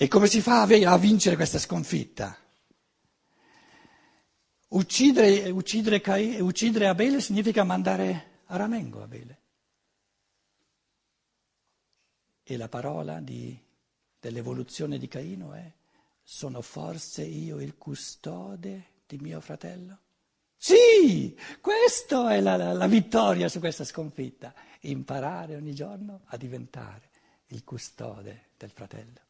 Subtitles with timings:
[0.00, 2.38] E come si fa a vincere questa sconfitta?
[4.68, 9.42] Uccidere, uccidere, uccidere Abele significa mandare a ramengo Abele.
[12.44, 13.60] E la parola di,
[14.20, 15.68] dell'evoluzione di Caino è
[16.22, 19.98] sono forse io il custode di mio fratello?
[20.56, 27.10] Sì, questa è la, la, la vittoria su questa sconfitta, imparare ogni giorno a diventare
[27.48, 29.26] il custode del fratello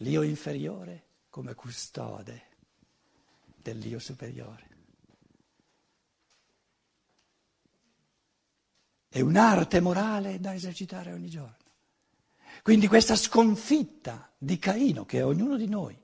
[0.00, 2.42] l'io inferiore come custode
[3.62, 4.68] dell'io superiore.
[9.08, 11.56] È un'arte morale da esercitare ogni giorno.
[12.62, 15.98] Quindi questa sconfitta di Caino, che è ognuno di noi,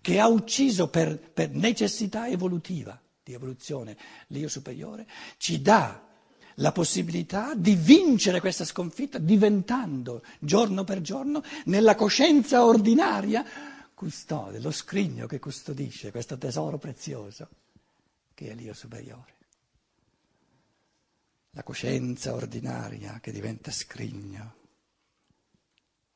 [0.00, 3.96] che ha ucciso per, per necessità evolutiva, di evoluzione,
[4.28, 5.06] l'io superiore,
[5.36, 6.09] ci dà
[6.56, 13.44] la possibilità di vincere questa sconfitta diventando giorno per giorno nella coscienza ordinaria
[13.94, 17.48] custode, lo scrigno che custodisce questo tesoro prezioso
[18.34, 19.36] che è l'io superiore.
[21.50, 24.54] La coscienza ordinaria che diventa scrigno,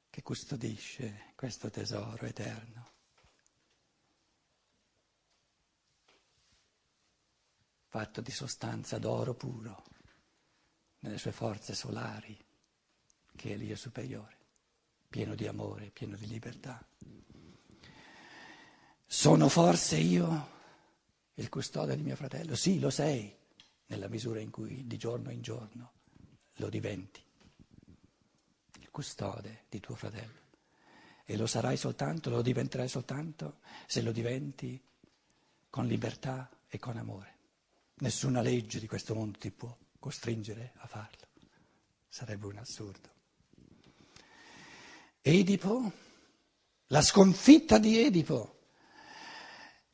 [0.09, 2.93] che custodisce questo tesoro eterno.
[7.95, 9.85] fatto di sostanza d'oro puro
[11.05, 12.35] nelle sue forze solari,
[13.37, 14.37] che è l'io superiore,
[15.07, 16.83] pieno di amore, pieno di libertà.
[19.05, 20.53] Sono forse io
[21.35, 22.57] il custode di mio fratello?
[22.57, 23.37] Sì, lo sei,
[23.87, 25.93] nella misura in cui di giorno in giorno
[26.55, 27.23] lo diventi,
[28.81, 30.43] il custode di tuo fratello.
[31.27, 34.83] E lo sarai soltanto, lo diventerai soltanto se lo diventi
[35.69, 37.33] con libertà e con amore.
[37.97, 41.27] Nessuna legge di questo mondo ti può costringere a farlo.
[42.07, 43.09] Sarebbe un assurdo.
[45.23, 45.93] Edipo,
[46.89, 48.59] la sconfitta di Edipo,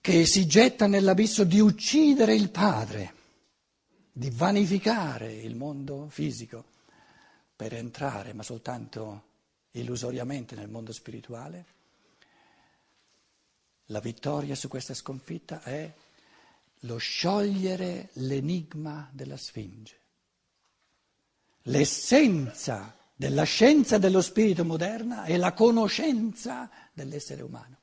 [0.00, 3.15] che si getta nell'abisso di uccidere il padre,
[4.10, 6.65] di vanificare il mondo fisico
[7.54, 9.28] per entrare, ma soltanto
[9.72, 11.66] illusoriamente, nel mondo spirituale.
[13.87, 15.88] La vittoria su questa sconfitta è
[16.81, 19.98] lo sciogliere l'enigma della Sfinge
[21.65, 27.78] l'essenza della scienza dello spirito moderna è la conoscenza dell'essere umano.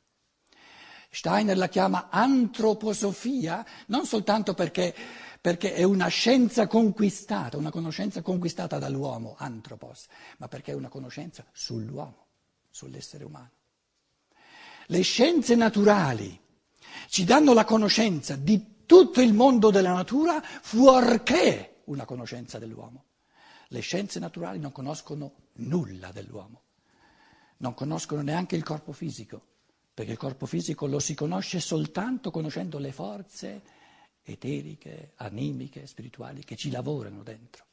[1.09, 4.93] Steiner la chiama antroposofia non soltanto perché,
[5.39, 10.07] perché, è una scienza conquistata, una conoscenza conquistata dall'uomo, antropos,
[10.37, 12.25] ma perché è una conoscenza sull'uomo,
[12.69, 13.51] sull'essere umano.
[14.87, 16.39] Le scienze naturali
[17.09, 23.06] ci danno la conoscenza di tutto il mondo della natura fuorché una conoscenza dell'uomo.
[23.69, 26.61] Le scienze naturali non conoscono nulla dell'uomo,
[27.57, 29.45] non conoscono neanche il corpo fisico,
[29.93, 33.61] perché il corpo fisico lo si conosce soltanto conoscendo le forze
[34.23, 37.65] eteriche, animiche, spirituali che ci lavorano dentro.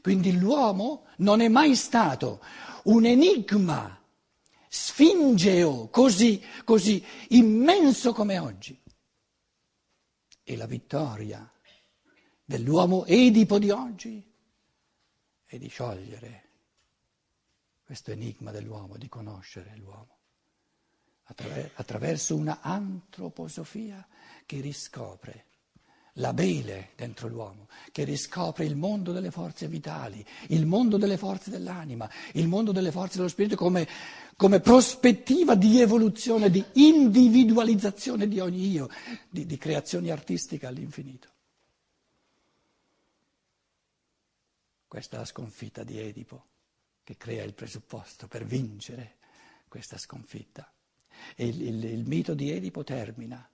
[0.00, 2.40] Quindi l'uomo non è mai stato
[2.84, 4.00] un enigma
[4.68, 8.80] sfingeo così, così immenso come oggi.
[10.44, 11.50] E la vittoria
[12.44, 14.31] dell'uomo edipo di oggi
[15.52, 16.44] e di sciogliere
[17.84, 20.16] questo enigma dell'uomo, di conoscere l'uomo,
[21.74, 24.06] attraverso una antroposofia
[24.46, 25.44] che riscopre
[26.14, 31.50] la bele dentro l'uomo, che riscopre il mondo delle forze vitali, il mondo delle forze
[31.50, 33.86] dell'anima, il mondo delle forze dello spirito come,
[34.36, 38.88] come prospettiva di evoluzione, di individualizzazione di ogni io,
[39.28, 41.31] di, di creazione artistica all'infinito.
[44.92, 46.48] Questa è la sconfitta di Edipo
[47.02, 49.16] che crea il presupposto per vincere
[49.66, 50.70] questa sconfitta.
[51.34, 53.50] E il, il, il mito di Edipo termina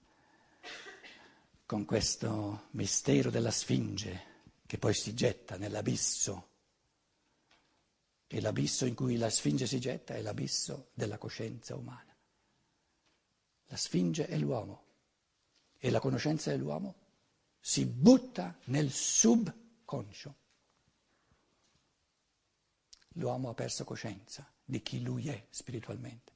[1.65, 6.49] con questo mistero della Sfinge che poi si getta nell'abisso.
[8.27, 12.13] E l'abisso in cui la Sfinge si getta è l'abisso della coscienza umana.
[13.67, 14.87] La Sfinge è l'uomo
[15.77, 16.95] e la conoscenza dell'uomo
[17.61, 20.35] si butta nel subconscio
[23.13, 26.33] l'uomo ha perso coscienza di chi lui è spiritualmente.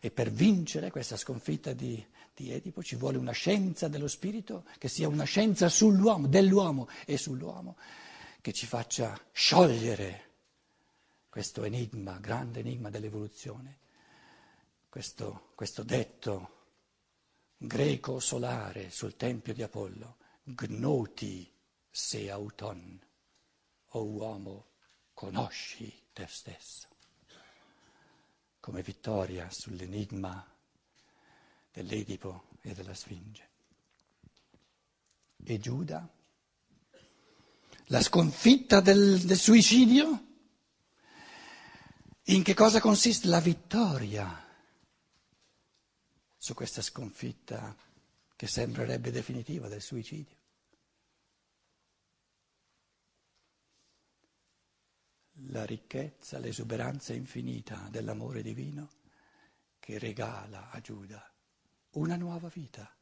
[0.00, 2.04] E per vincere questa sconfitta di,
[2.34, 7.16] di, Edipo ci vuole una scienza dello spirito che sia una scienza sull'uomo, dell'uomo e
[7.16, 7.76] sull'uomo,
[8.40, 10.32] che ci faccia sciogliere
[11.30, 13.78] questo enigma, grande enigma dell'evoluzione,
[14.88, 16.50] questo, questo detto
[17.56, 21.50] greco solare sul tempio di Apollo, gnoti
[21.90, 23.00] se auton,
[23.88, 24.66] o uomo,
[25.14, 26.88] conosci te stesso.
[28.60, 30.42] come vittoria sull'enigma
[31.70, 33.50] dell'Edipo e della Sfinge.
[35.44, 36.08] E Giuda?
[37.88, 40.26] La sconfitta del, del suicidio?
[42.28, 44.42] In che cosa consiste la vittoria
[46.38, 47.76] su questa sconfitta
[48.34, 50.36] che sembrerebbe definitiva del suicidio?
[55.48, 58.90] La ricchezza, l'esuberanza infinita dell'amore divino
[59.78, 61.34] che regala a Giuda
[61.92, 62.92] una nuova vita,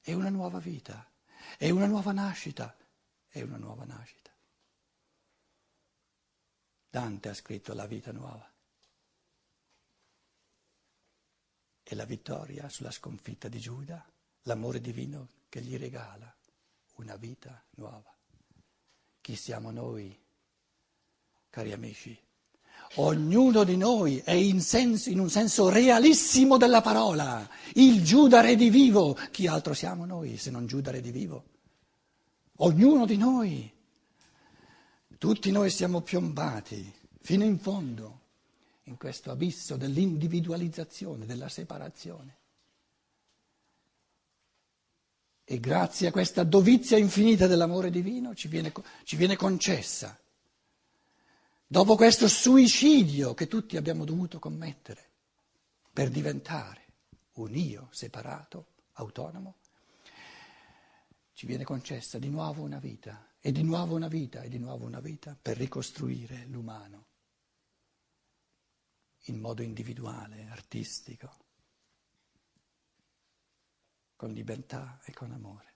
[0.00, 1.10] è una nuova vita,
[1.56, 2.76] è una nuova nascita,
[3.28, 4.30] è una nuova nascita.
[6.90, 8.52] Dante ha scritto la vita nuova.
[11.82, 14.04] E la vittoria sulla sconfitta di Giuda,
[14.42, 16.34] l'amore divino che gli regala
[16.96, 18.14] una vita nuova.
[19.20, 20.25] Chi siamo noi,
[21.50, 22.18] cari amici?
[22.96, 29.18] Ognuno di noi è in, senso, in un senso realissimo della parola, il Giuda redivivo.
[29.30, 31.44] Chi altro siamo noi se non Giuda redivivo?
[32.58, 33.70] Ognuno di noi.
[35.18, 38.20] Tutti noi siamo piombati fino in fondo
[38.84, 42.36] in questo abisso dell'individualizzazione, della separazione.
[45.44, 48.72] E grazie a questa dovizia infinita dell'amore divino ci viene,
[49.04, 50.18] ci viene concessa,
[51.66, 55.10] dopo questo suicidio che tutti abbiamo dovuto commettere
[55.92, 56.84] per diventare
[57.34, 59.56] un io separato, autonomo,
[61.32, 64.86] ci viene concessa di nuovo una vita, e di nuovo una vita, e di nuovo
[64.86, 67.06] una vita per ricostruire l'umano
[69.28, 71.44] in modo individuale, artistico,
[74.16, 75.75] con libertà e con amore.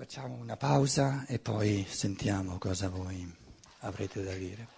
[0.00, 3.28] Facciamo una pausa e poi sentiamo cosa voi
[3.80, 4.68] avrete da dire.